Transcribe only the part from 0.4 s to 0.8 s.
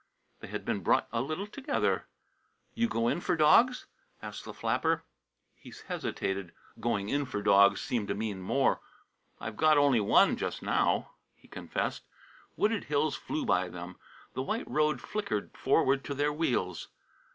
had been